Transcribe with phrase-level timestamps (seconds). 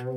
[0.00, 0.16] ברוכים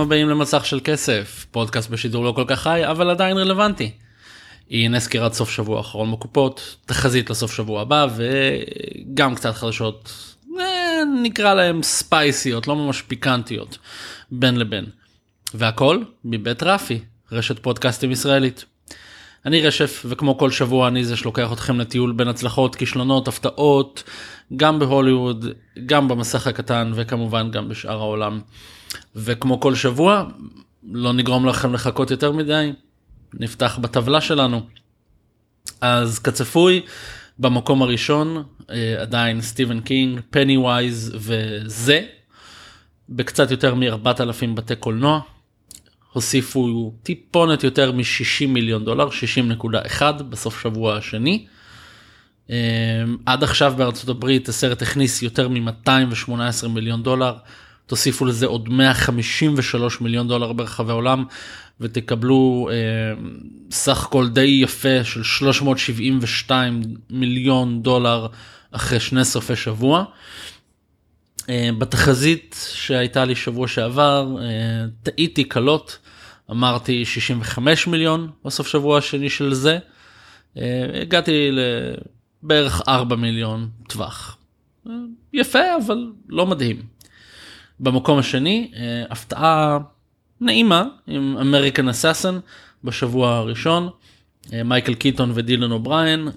[0.00, 4.01] הבאים למסך של כסף, פודקאסט בשידור לא כל כך חי, אבל עדיין רלוונטי.
[4.70, 10.12] הנה סקירת סוף שבוע אחרון בקופות, תחזית לסוף שבוע הבא, וגם קצת חדשות,
[10.60, 13.78] אה, נקרא להם ספייסיות, לא ממש פיקנטיות,
[14.30, 14.84] בין לבין.
[15.54, 17.00] והכל מבית רפי,
[17.32, 18.64] רשת פודקאסטים ישראלית.
[19.46, 24.02] אני רשף, וכמו כל שבוע אני זה שלוקח אתכם לטיול בין הצלחות, כישלונות, הפתעות,
[24.56, 25.46] גם בהוליווד,
[25.86, 28.40] גם במסך הקטן, וכמובן גם בשאר העולם.
[29.16, 30.24] וכמו כל שבוע,
[30.92, 32.72] לא נגרום לכם לחכות יותר מדי,
[33.34, 34.66] נפתח בטבלה שלנו.
[35.80, 36.82] אז כצפוי,
[37.38, 42.02] במקום הראשון אה, עדיין סטיבן קינג, פניווייז וזה,
[43.08, 45.20] בקצת יותר מ-4,000 בתי קולנוע.
[46.12, 49.08] הוסיפו טיפונת יותר מ-60 מיליון דולר,
[49.98, 51.46] 60.1 בסוף שבוע השני.
[52.50, 52.56] אה,
[53.26, 57.34] עד עכשיו בארצות הברית הסרט הכניס יותר מ-218 מיליון דולר.
[57.92, 61.24] תוסיפו לזה עוד 153 מיליון דולר ברחבי העולם
[61.80, 62.76] ותקבלו אה,
[63.70, 68.26] סך הכל די יפה של 372 מיליון דולר
[68.70, 70.04] אחרי שני סופי שבוע.
[71.48, 75.98] אה, בתחזית שהייתה לי שבוע שעבר אה, טעיתי קלות
[76.50, 79.78] אמרתי 65 מיליון בסוף שבוע השני של זה
[80.56, 81.50] אה, הגעתי
[82.42, 84.36] לבערך 4 מיליון טווח.
[84.86, 84.92] אה,
[85.32, 86.91] יפה אבל לא מדהים.
[87.82, 89.78] במקום השני אה, הפתעה
[90.40, 92.38] נעימה עם American Assassin
[92.84, 93.88] בשבוע הראשון.
[94.52, 96.28] אה, מייקל קיטון ודילן אובריין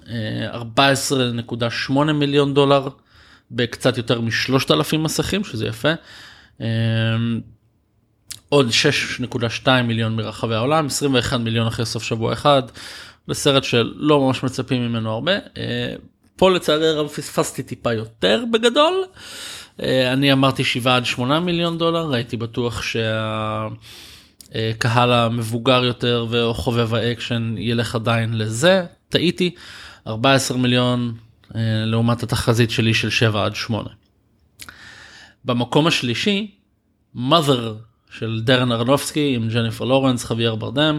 [0.52, 2.88] 14.8 אה, מיליון דולר
[3.50, 5.92] בקצת יותר משלושת אלפים מסכים שזה יפה.
[8.48, 8.68] עוד
[9.64, 12.62] 6.2 מיליון מרחבי העולם 21 מיליון אחרי סוף שבוע אחד
[13.28, 15.32] לסרט שלא ממש מצפים ממנו הרבה.
[16.36, 19.04] פה לצערי הרב פספסתי טיפה יותר בגדול.
[19.82, 22.82] אה, אני אמרתי 7 עד 8 מיליון דולר, הייתי בטוח
[24.52, 29.54] שהקהל המבוגר יותר וחובב האקשן ילך עדיין לזה, טעיתי,
[30.06, 31.14] 14 מיליון
[31.54, 33.88] אה, לעומת התחזית שלי של 7 עד 8.
[35.44, 36.50] במקום השלישי,
[37.16, 37.60] mother
[38.10, 40.98] של דארן ארונופסקי עם ג'ניפר לורנס, חוויאר ברדם,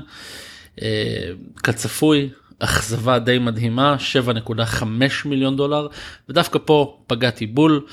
[0.81, 1.29] אה,
[1.63, 4.83] כצפוי, אכזבה די מדהימה 7.5
[5.25, 5.87] מיליון דולר
[6.29, 7.85] ודווקא פה פגעתי בול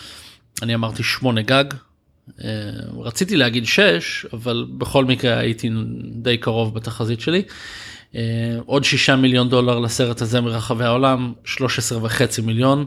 [0.63, 1.65] אני אמרתי שמונה גג.
[2.45, 2.49] אה,
[2.99, 5.71] רציתי להגיד שש אבל בכל מקרה הייתי
[6.13, 7.43] די קרוב בתחזית שלי.
[8.15, 8.21] אה,
[8.67, 12.85] עוד שישה מיליון דולר לסרט הזה מרחבי העולם 13 וחצי מיליון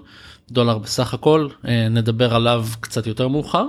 [0.52, 3.66] דולר בסך הכל אה, נדבר עליו קצת יותר מאוחר.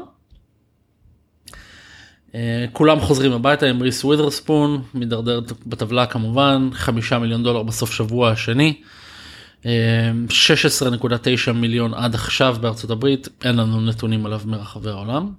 [2.73, 8.81] כולם חוזרים הביתה עם ריס ווית'רספון מידרדרת בטבלה כמובן חמישה מיליון דולר בסוף שבוע השני.
[9.63, 15.33] 16.9 מיליון עד עכשיו בארצות הברית, אין לנו נתונים עליו מרחבי העולם.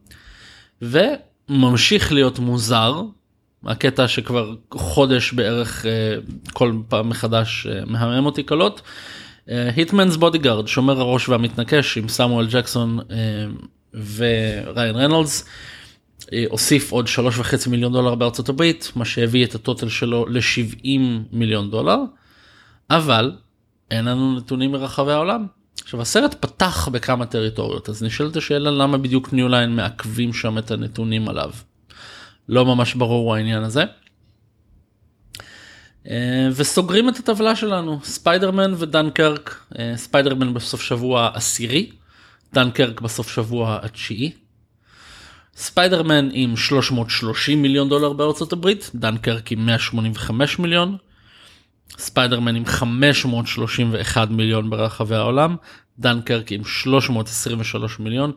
[0.81, 3.01] וממשיך להיות מוזר,
[3.65, 6.15] הקטע שכבר חודש בערך אה,
[6.53, 8.81] כל פעם מחדש אה, מהמם אותי קלות.
[9.75, 12.99] Hitman's Bodyguard, שומר הראש והמתנקש עם סמואל ג'קסון
[14.15, 15.45] וריין רנולדס.
[16.49, 20.99] הוסיף עוד 3.5 מיליון דולר בארצות הברית, מה שהביא את ה total שלו ל-70
[21.31, 21.97] מיליון דולר.
[22.89, 23.31] אבל
[23.91, 25.47] אין לנו נתונים מרחבי העולם.
[25.83, 30.71] עכשיו הסרט פתח בכמה טריטוריות אז נשאלת השאלה למה בדיוק ניו ליין מעכבים שם את
[30.71, 31.51] הנתונים עליו.
[32.49, 33.83] לא ממש ברור העניין הזה.
[36.09, 41.91] אה, וסוגרים את הטבלה שלנו ספיידרמן ודנקרק אה, ספיידרמן בסוף שבוע עשירי
[42.53, 44.31] דנקרק בסוף שבוע התשיעי.
[45.55, 50.97] ספיידרמן עם 330 מיליון דולר בארצות הברית דנקרק עם 185 מיליון
[51.97, 55.55] ספיידרמן עם 531 מיליון ברחבי העולם,
[55.99, 58.31] דנקרק עם 323 מיליון,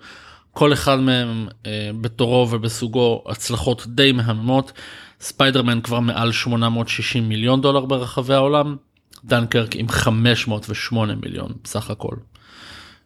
[0.52, 4.72] כל אחד מהם אה, בתורו ובסוגו הצלחות די מהממות,
[5.20, 8.76] ספיידרמן כבר מעל 860 מיליון דולר ברחבי העולם,
[9.25, 12.16] דנקרק עם 508 מיליון בסך הכל.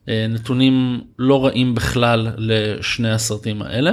[0.08, 3.90] אה, נתונים לא רעים בכלל לשני הסרטים האלה.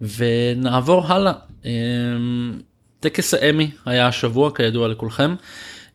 [0.00, 1.32] ונעבור הלאה.
[1.64, 1.70] אה,
[3.04, 5.34] טקס האמי היה השבוע כידוע לכולכם.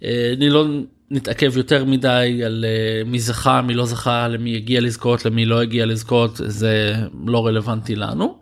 [0.03, 0.67] אה, אני לא
[1.11, 5.61] נתעכב יותר מדי על אה, מי זכה מי לא זכה למי הגיע לזכות למי לא
[5.61, 6.93] הגיע לזכות זה
[7.27, 8.39] לא רלוונטי לנו.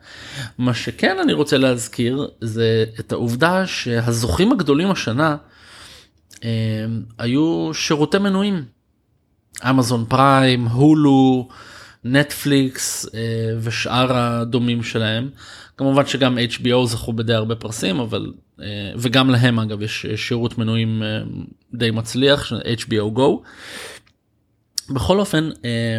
[0.58, 5.36] מה שכן אני רוצה להזכיר זה את העובדה שהזוכים הגדולים השנה
[7.18, 8.66] היו שירותי מנויים.
[9.69, 11.48] אמזון פריים, הולו,
[12.04, 13.06] נטפליקס
[13.62, 15.30] ושאר הדומים שלהם.
[15.78, 18.34] כמובן שגם HBO זכו בדי הרבה פרסים אבל
[18.98, 21.04] וגם להם אגב יש שירות מנויים
[21.74, 23.48] די מצליח HBO Go.
[24.90, 25.50] בכל אופן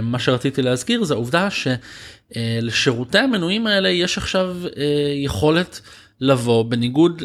[0.02, 1.48] מה שרציתי להזכיר זה העובדה
[2.30, 4.56] שלשירותי המנויים האלה יש עכשיו
[5.24, 5.80] יכולת
[6.20, 7.22] לבוא בניגוד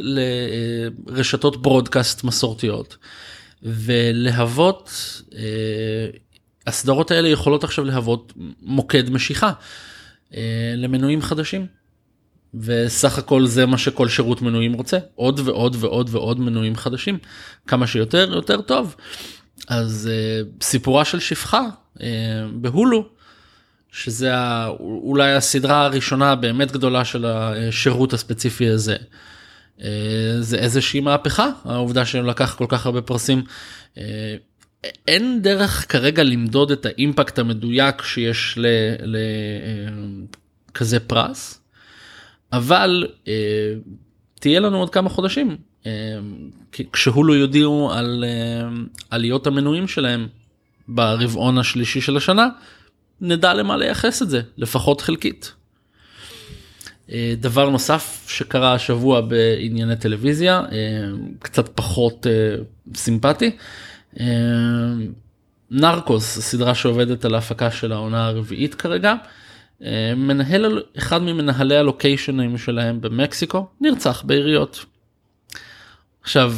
[1.08, 2.98] לרשתות ברודקאסט מסורתיות
[3.64, 4.92] ולהוות
[6.68, 9.52] הסדרות האלה יכולות עכשיו להוות מוקד משיכה
[10.76, 11.83] למנויים חדשים.
[12.62, 17.18] וסך הכל זה מה שכל שירות מנויים רוצה עוד ועוד ועוד ועוד מנויים חדשים
[17.68, 18.96] כמה שיותר יותר טוב.
[19.68, 21.62] אז uh, סיפורה של שפחה
[21.98, 22.02] uh,
[22.52, 23.10] בהולו
[23.92, 24.34] שזה
[24.80, 28.96] אולי הסדרה הראשונה באמת גדולה של השירות הספציפי הזה.
[29.78, 29.82] Uh,
[30.40, 33.44] זה איזושהי מהפכה העובדה שהם לקח כל כך הרבה פרסים.
[33.96, 34.00] Uh,
[35.08, 38.58] אין דרך כרגע למדוד את האימפקט המדויק שיש
[40.72, 41.63] לכזה פרס.
[42.54, 43.74] אבל אה,
[44.40, 45.92] תהיה לנו עוד כמה חודשים אה,
[46.94, 48.70] כשהולו יודיעו על אה,
[49.10, 50.28] עליות המנויים שלהם
[50.88, 52.50] ברבעון השלישי של השנה
[53.22, 55.54] נדע למה לייחס את זה לפחות חלקית.
[57.12, 60.68] אה, דבר נוסף שקרה השבוע בענייני טלוויזיה אה,
[61.40, 62.56] קצת פחות אה,
[62.96, 63.52] סימפטי.
[64.20, 64.26] אה,
[65.72, 69.16] נרקוס סדרה שעובדת על ההפקה של העונה הרביעית כרגע.
[70.16, 74.86] מנהל אחד ממנהלי הלוקיישנים שלהם במקסיקו נרצח ביריות.
[76.22, 76.54] עכשיו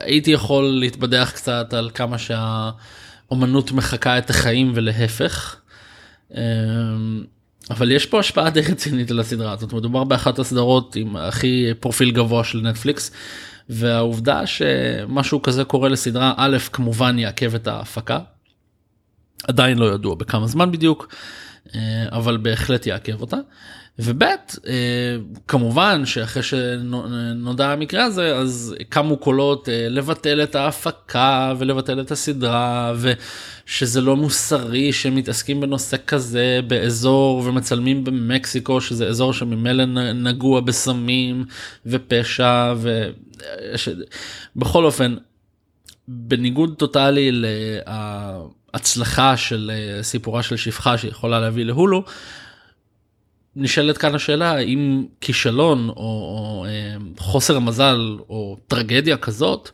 [0.00, 5.56] הייתי יכול להתבדח קצת על כמה שהאומנות מחקה את החיים ולהפך.
[6.34, 7.24] אמ,
[7.70, 12.10] אבל יש פה השפעה די רצינית על הסדרה הזאת מדובר באחת הסדרות עם הכי פרופיל
[12.10, 13.10] גבוה של נטפליקס
[13.68, 18.18] והעובדה שמשהו כזה קורה לסדרה א' כמובן יעכב את ההפקה.
[19.48, 21.14] עדיין לא ידוע בכמה זמן בדיוק.
[21.74, 23.36] אה, אבל בהחלט יעכב אותה.
[23.98, 25.16] וב' אה,
[25.48, 32.94] כמובן שאחרי שנודע המקרה הזה אז קמו קולות אה, לבטל את ההפקה ולבטל את הסדרה
[32.98, 41.44] ושזה לא מוסרי שמתעסקים בנושא כזה באזור ומצלמים במקסיקו שזה אזור שממילא נגוע בסמים
[41.86, 42.74] ופשע
[44.56, 45.16] ובכל אופן
[46.08, 48.40] בניגוד טוטאלי לה...
[48.74, 52.04] הצלחה של אה, סיפורה של שפחה שיכולה להביא להולו.
[53.56, 59.70] נשאלת כאן השאלה האם כישלון או, או אה, חוסר מזל או טרגדיה כזאת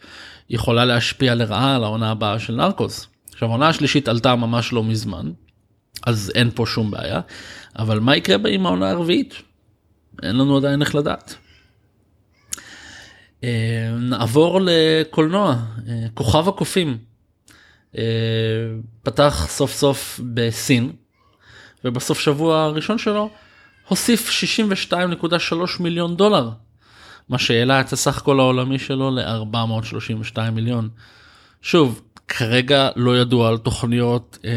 [0.51, 3.07] יכולה להשפיע לרעה על העונה הבאה של נרקוס.
[3.33, 5.31] עכשיו העונה השלישית עלתה ממש לא מזמן
[6.07, 7.21] אז אין פה שום בעיה
[7.79, 9.35] אבל מה יקרה בה עם העונה הרביעית?
[10.23, 11.37] אין לנו עדיין איך לדעת.
[13.45, 15.57] אה, נעבור לקולנוע
[16.15, 16.99] כוכב הקופים
[19.03, 20.93] פתח סוף סוף בסין
[21.85, 23.31] ובסוף שבוע הראשון שלו
[23.89, 24.31] הוסיף
[24.93, 26.51] 62.3 מיליון דולר
[27.29, 30.89] מה שהעלה את הסך הכל העולמי שלו ל-432 מיליון.
[31.63, 34.51] שוב כרגע לא ידוע על תוכניות אה,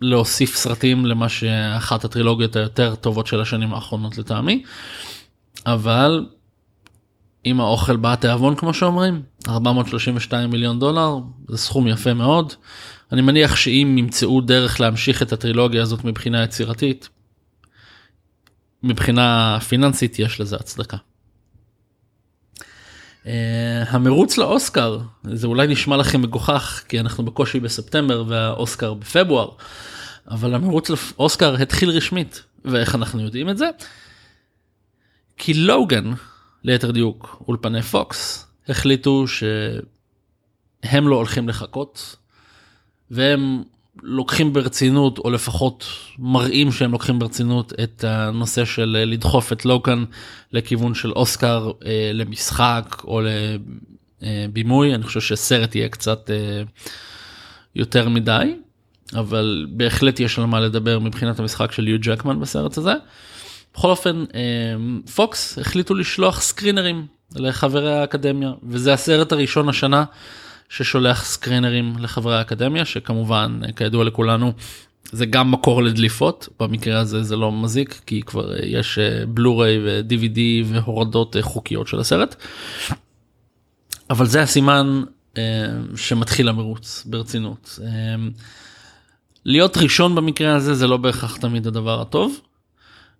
[0.00, 4.62] להוסיף סרטים למה שאחת הטרילוגיות היותר טובות של השנים האחרונות לטעמי
[5.66, 6.26] אבל
[7.44, 11.18] עם האוכל בא התיאבון כמו שאומרים 432 מיליון דולר
[11.48, 12.52] זה סכום יפה מאוד.
[13.12, 17.08] אני מניח שאם ימצאו דרך להמשיך את הטרילוגיה הזאת מבחינה יצירתית
[18.82, 20.96] מבחינה פיננסית יש לזה הצדקה.
[23.24, 23.26] Uh,
[23.88, 29.48] המרוץ לאוסקר זה אולי נשמע לכם מגוחך כי אנחנו בקושי בספטמבר והאוסקר בפברואר
[30.30, 33.70] אבל המרוץ לאוסקר התחיל רשמית ואיך אנחנו יודעים את זה?
[35.36, 36.12] כי לוגן
[36.64, 42.16] ליתר דיוק אולפני פוקס החליטו שהם לא הולכים לחכות
[43.10, 43.62] והם
[44.02, 45.86] לוקחים ברצינות או לפחות
[46.18, 50.04] מראים שהם לוקחים ברצינות את הנושא של לדחוף את לוקן
[50.52, 53.20] לכיוון של אוסקר אה, למשחק או
[54.22, 56.62] לבימוי אני חושב שסרט יהיה קצת אה,
[57.74, 58.54] יותר מדי
[59.14, 62.94] אבל בהחלט יש על מה לדבר מבחינת המשחק של יו ג'קמן בסרט הזה.
[63.74, 64.40] בכל אופן אה,
[65.14, 70.04] פוקס החליטו לשלוח סקרינרים לחברי האקדמיה וזה הסרט הראשון השנה
[70.68, 74.52] ששולח סקרינרים לחברי האקדמיה שכמובן כידוע לכולנו
[75.12, 81.36] זה גם מקור לדליפות במקרה הזה זה לא מזיק כי כבר יש בלוריי ו-DVD והורדות
[81.40, 82.36] חוקיות של הסרט.
[84.10, 85.02] אבל זה הסימן
[85.38, 85.42] אה,
[85.96, 87.78] שמתחיל המרוץ ברצינות.
[87.82, 87.88] אה,
[89.44, 92.40] להיות ראשון במקרה הזה זה לא בהכרח תמיד הדבר הטוב.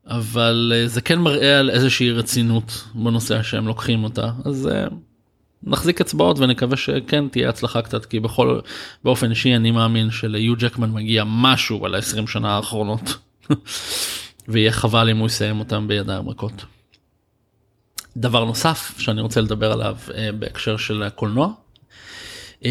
[0.06, 4.68] אבל זה כן מראה על איזושהי רצינות בנושא שהם לוקחים אותה אז
[5.66, 8.60] נחזיק אצבעות ונקווה שכן תהיה הצלחה קצת כי בכל
[9.04, 13.16] באופן אישי אני מאמין שליו ג'קמן מגיע משהו על ה-20 שנה האחרונות
[14.48, 16.64] ויהיה חבל אם הוא יסיים אותם בידיים רכות.
[18.16, 21.48] דבר נוסף שאני רוצה לדבר עליו אה, בהקשר של הקולנוע.
[22.64, 22.70] אה,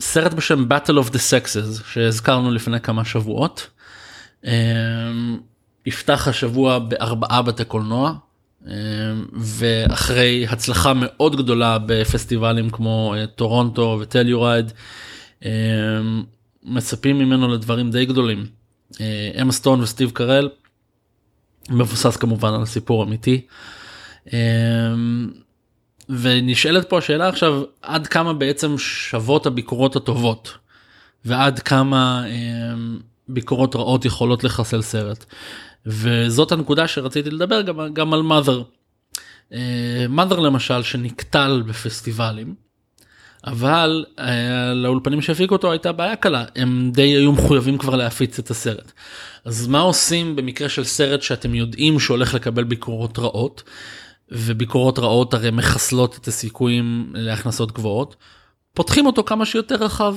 [0.00, 3.70] סרט בשם Battle of the Sexes שהזכרנו לפני כמה שבועות.
[5.86, 8.14] אה, יפתח השבוע בארבעה בתי קולנוע
[9.32, 14.72] ואחרי הצלחה מאוד גדולה בפסטיבלים כמו טורונטו וטליורייד
[16.62, 18.46] מצפים ממנו לדברים די גדולים.
[19.42, 20.48] אמה סטון וסטיב קרל
[21.70, 23.46] מבוסס כמובן על סיפור אמיתי.
[24.32, 25.30] אמ,
[26.08, 30.58] ונשאלת פה השאלה עכשיו עד כמה בעצם שוות הביקורות הטובות
[31.24, 32.24] ועד כמה
[33.28, 35.24] ביקורות רעות יכולות לחסל סרט.
[35.86, 38.62] וזאת הנקודה שרציתי לדבר גם, גם על mother.
[39.52, 42.54] אה, mother למשל שנקטל בפסטיבלים
[43.46, 48.50] אבל אה, לאולפנים שהפיקו אותו הייתה בעיה קלה הם די היו מחויבים כבר להפיץ את
[48.50, 48.92] הסרט.
[49.44, 53.62] אז מה עושים במקרה של סרט שאתם יודעים שהולך לקבל ביקורות רעות
[54.30, 58.16] וביקורות רעות הרי מחסלות את הסיכויים להכנסות גבוהות,
[58.74, 60.16] פותחים אותו כמה שיותר רחב.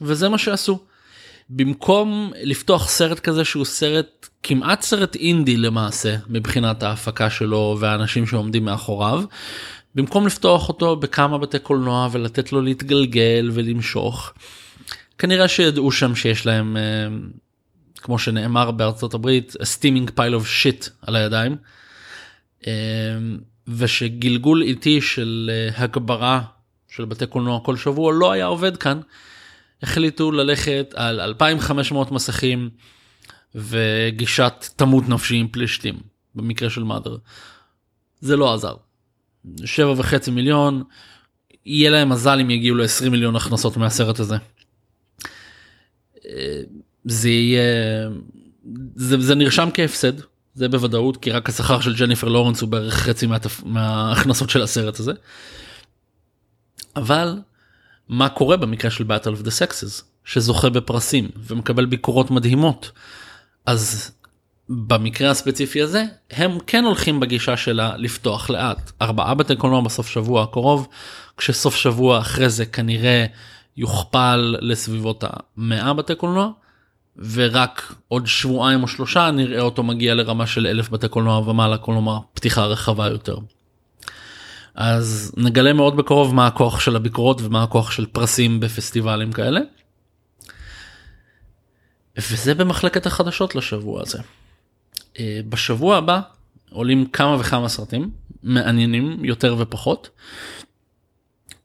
[0.00, 0.78] וזה מה שעשו.
[1.50, 8.64] במקום לפתוח סרט כזה שהוא סרט כמעט סרט אינדי למעשה מבחינת ההפקה שלו והאנשים שעומדים
[8.64, 9.22] מאחוריו.
[9.94, 14.32] במקום לפתוח אותו בכמה בתי קולנוע ולתת לו להתגלגל ולמשוך.
[15.18, 16.82] כנראה שידעו שם שיש להם אה,
[17.96, 21.56] כמו שנאמר בארצות הברית a steaming pile of shit על הידיים.
[22.66, 22.72] אמ,
[23.68, 26.40] ושגלגול איטי של אה, הגברה
[26.88, 29.00] של בתי קולנוע כל שבוע לא היה עובד כאן.
[29.82, 32.70] החליטו ללכת על 2500 מסכים
[33.54, 36.00] וגישת תמות נפשי עם פלישתים
[36.34, 37.16] במקרה של מאדר.
[38.20, 38.74] זה לא עזר.
[39.64, 40.82] שבע וחצי מיליון
[41.66, 44.36] יהיה להם מזל אם יגיעו ל-20 מיליון הכנסות מהסרט הזה.
[47.04, 47.62] זה יהיה
[48.94, 50.12] זה, זה נרשם כהפסד
[50.54, 53.62] זה בוודאות כי רק השכר של ג'ניפר לורנס הוא בערך חצי מהתפ...
[53.64, 55.12] מההכנסות של הסרט הזה.
[56.96, 57.38] אבל
[58.12, 62.90] מה קורה במקרה של Battle of the Sexes שזוכה בפרסים ומקבל ביקורות מדהימות
[63.66, 64.10] אז
[64.68, 70.42] במקרה הספציפי הזה הם כן הולכים בגישה שלה לפתוח לאט ארבעה בתי קולנוע בסוף שבוע
[70.42, 70.88] הקרוב
[71.36, 73.26] כשסוף שבוע אחרי זה כנראה
[73.76, 76.50] יוכפל לסביבות המאה בתי קולנוע
[77.16, 82.18] ורק עוד שבועיים או שלושה נראה אותו מגיע לרמה של אלף בתי קולנוע ומעלה כלומר
[82.34, 83.36] פתיחה רחבה יותר.
[84.74, 89.60] אז נגלה מאוד בקרוב מה הכוח של הביקורות ומה הכוח של פרסים בפסטיבלים כאלה.
[92.16, 94.18] וזה במחלקת החדשות לשבוע הזה.
[95.18, 96.20] אה, בשבוע הבא
[96.70, 98.10] עולים כמה וכמה סרטים
[98.42, 100.10] מעניינים יותר ופחות.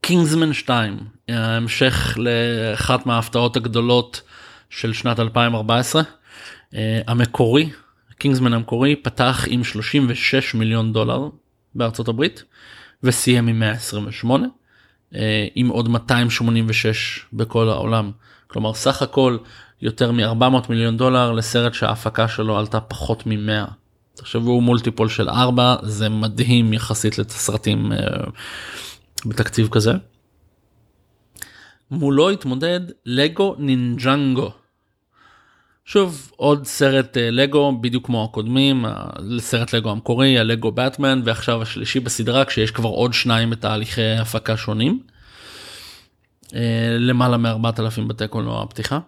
[0.01, 0.99] קינגסמן 2
[1.29, 4.21] ההמשך לאחת מההפתעות הגדולות
[4.69, 6.75] של שנת 2014 uh,
[7.07, 7.69] המקורי
[8.17, 11.29] קינגסמן המקורי פתח עם 36 מיליון דולר
[11.75, 12.43] בארצות הברית
[13.03, 14.47] וסיים עם 128
[15.13, 15.17] uh,
[15.55, 18.11] עם עוד 286 בכל העולם
[18.47, 19.37] כלומר סך הכל
[19.81, 23.71] יותר מ-400 מיליון דולר לסרט שההפקה שלו עלתה פחות מ-100.
[24.13, 27.95] תחשבו מולטיפול של 4 זה מדהים יחסית לסרטים uh,
[29.25, 29.91] בתקציב כזה.
[31.91, 34.51] מולו התמודד לגו נינג'נגו.
[35.87, 38.85] שוב עוד סרט אה, לגו בדיוק כמו הקודמים
[39.39, 44.99] סרט לגו המקורי הלגו באטמן ועכשיו השלישי בסדרה כשיש כבר עוד שניים בתהליכי הפקה שונים.
[46.55, 48.99] אה, למעלה מ-4,000 בתי קולנוע הפתיחה.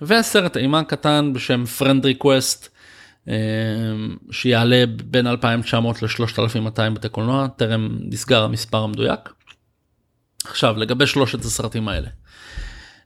[0.00, 2.68] והסרט אימה קטן בשם Friend Request
[3.28, 3.34] אה,
[4.30, 9.20] שיעלה בין 2,900 ל-3,200 בתי קולנוע טרם נסגר המספר המדויק.
[10.44, 12.08] עכשיו לגבי שלושת הסרטים האלה.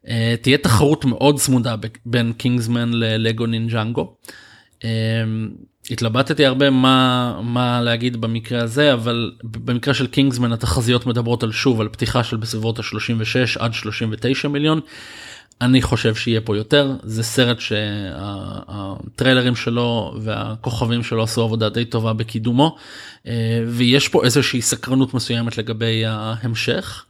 [0.05, 0.09] Uh,
[0.43, 1.75] תהיה תחרות מאוד צמודה
[2.07, 4.15] בין קינגסמן ללגו נינג'נגו.
[4.79, 4.85] Uh,
[5.91, 11.81] התלבטתי הרבה מה מה להגיד במקרה הזה אבל במקרה של קינגסמן התחזיות מדברות על שוב
[11.81, 14.81] על פתיחה של בסביבות ה-36 עד 39 מיליון.
[15.61, 22.13] אני חושב שיהיה פה יותר זה סרט שהטריילרים שלו והכוכבים שלו עשו עבודה די טובה
[22.13, 22.77] בקידומו
[23.27, 27.05] אה, ויש פה איזושהי סקרנות מסוימת לגבי ההמשך.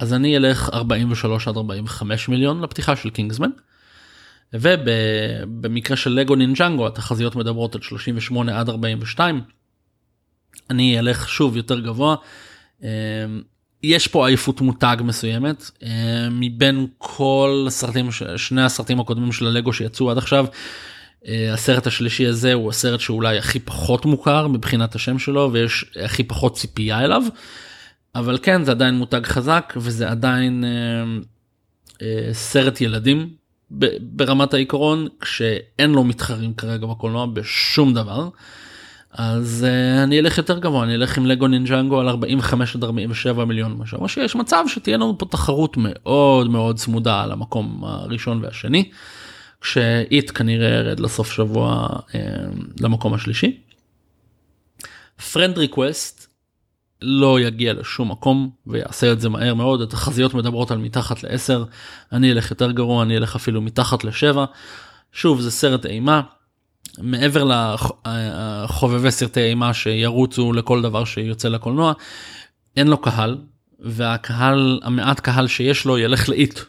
[0.00, 3.50] אז אני אלך 43 עד 45 מיליון לפתיחה של קינגסמן.
[4.52, 9.40] ובמקרה של לגו נינג'נגו התחזיות מדברות על 38 עד 42.
[10.70, 12.16] אני אלך שוב יותר גבוה.
[12.82, 12.88] אמ,
[13.82, 15.88] יש פה עייפות מותג מסוימת אמ,
[16.40, 20.46] מבין כל הסרטים שני הסרטים הקודמים של הלגו שיצאו עד עכשיו.
[21.26, 26.24] אה, הסרט השלישי הזה הוא הסרט שאולי הכי פחות מוכר מבחינת השם שלו ויש הכי
[26.24, 27.22] פחות ציפייה אליו.
[28.14, 30.70] אבל כן זה עדיין מותג חזק וזה עדיין אה,
[32.02, 33.34] אה, סרט ילדים
[34.00, 38.28] ברמת העיקרון כשאין לו מתחרים כרגע בקולנוע בשום דבר.
[39.12, 43.44] אז uh, אני אלך יותר גבוה אני אלך עם לגו נינג'נגו על 45 עד 47
[43.44, 48.90] מיליון משהו שיש מצב שתהיה לנו פה תחרות מאוד מאוד צמודה על המקום הראשון והשני.
[49.60, 52.14] כשאיט כנראה ירד לסוף שבוע uh,
[52.80, 53.60] למקום השלישי.
[55.32, 56.29] Friend Request
[57.02, 61.64] לא יגיע לשום מקום ויעשה את זה מהר מאוד התחזיות מדברות על מתחת ל-10
[62.12, 64.38] אני אלך יותר גרוע אני אלך אפילו מתחת ל-7.
[65.12, 66.22] שוב זה סרט אימה
[66.98, 67.44] מעבר
[68.04, 71.92] לחובבי סרטי אימה שירוצו לכל דבר שיוצא לקולנוע
[72.76, 73.38] אין לו קהל
[73.80, 76.60] והקהל המעט קהל שיש לו ילך לאיט.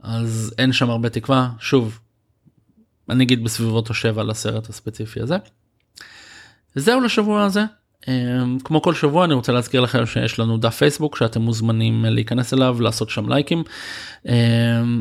[0.00, 2.00] אז אין שם הרבה תקווה שוב
[3.10, 5.36] אני אגיד בסביבות השבע לסרט הספציפי הזה.
[6.74, 7.64] זהו לשבוע הזה
[8.64, 12.80] כמו כל שבוע אני רוצה להזכיר לכם שיש לנו דף פייסבוק שאתם מוזמנים להיכנס אליו
[12.80, 13.62] לעשות שם לייקים.
[14.28, 14.32] אמ,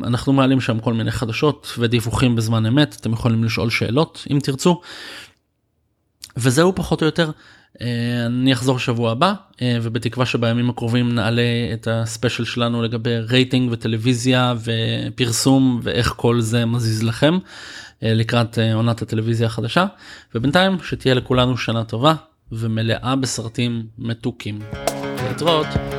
[0.03, 4.81] אנחנו מעלים שם כל מיני חדשות ודיווחים בזמן אמת אתם יכולים לשאול שאלות אם תרצו.
[6.37, 7.31] וזהו פחות או יותר
[7.81, 11.41] אה, אני אחזור שבוע הבא אה, ובתקווה שבימים הקרובים נעלה
[11.73, 17.37] את הספיישל שלנו לגבי רייטינג וטלוויזיה ופרסום ואיך כל זה מזיז לכם
[18.03, 19.85] אה, לקראת עונת הטלוויזיה החדשה
[20.35, 22.13] ובינתיים שתהיה לכולנו שנה טובה
[22.51, 24.59] ומלאה בסרטים מתוקים.
[25.27, 25.98] להתראות.